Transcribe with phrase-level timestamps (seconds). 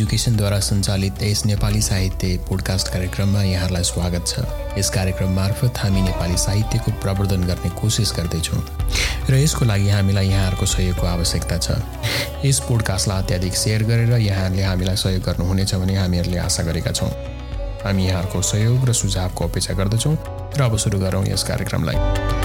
[0.00, 4.44] एजुकेसनद्वारा सञ्चालित यस नेपाली साहित्य पोडकास्ट कार्यक्रममा यहाँहरूलाई स्वागत छ।
[4.78, 8.62] यस कार्यक्रम मार्फत हामी नेपाली साहित्यको प्रवर्धन गर्ने कोसिस गर्दैछौँ
[9.28, 11.76] र यसको लागि हामीलाई यहाँहरूको सहयोगको आवश्यकता छ।
[12.44, 17.12] यस पोडकास्टलाई अत्याधिक सेयर गरेर यहाँहरूले हामीलाई सहयोग गर्नुहुनेछ भने हामीहरूले आशा गरेका छौँ।
[17.84, 20.16] हामी यहाँहरूको सहयोग र सुझावको अपेक्षा गर्दछौँ
[20.56, 22.39] र अब सुरु गरौँ यस कार्यक्रमलाई।